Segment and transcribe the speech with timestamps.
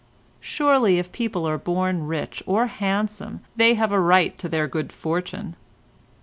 [0.39, 4.91] Surely if people are born rich or handsome they have a right to their good
[4.91, 5.55] fortune.